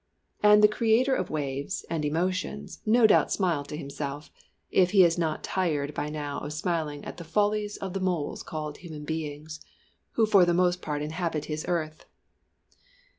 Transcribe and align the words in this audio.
And 0.41 0.63
the 0.63 0.67
Creator 0.67 1.13
of 1.13 1.29
waves 1.29 1.85
and 1.87 2.03
emotions 2.03 2.79
no 2.87 3.05
doubt 3.05 3.31
smiled 3.31 3.67
to 3.69 3.77
Himself 3.77 4.31
if 4.71 4.89
He 4.89 5.03
is 5.03 5.15
not 5.19 5.43
tired 5.43 5.93
by 5.93 6.09
now 6.09 6.39
of 6.39 6.53
smiling 6.53 7.05
at 7.05 7.17
the 7.17 7.23
follies 7.23 7.77
of 7.77 7.93
the 7.93 7.99
moles 7.99 8.41
called 8.41 8.77
human 8.79 9.05
beings, 9.05 9.61
who 10.13 10.25
for 10.25 10.43
the 10.43 10.55
most 10.55 10.81
part 10.81 11.03
inhabit 11.03 11.45
His 11.45 11.65
earth! 11.67 12.05